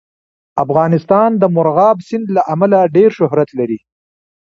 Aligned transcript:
افغانستان 0.63 1.29
د 1.41 1.43
مورغاب 1.55 1.97
سیند 2.07 2.27
له 2.35 2.41
امله 2.53 2.79
ډېر 2.95 3.09
شهرت 3.19 3.49
لري. 3.59 3.79